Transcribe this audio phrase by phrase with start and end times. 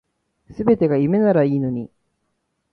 [0.49, 1.91] 全てが夢ならいいのに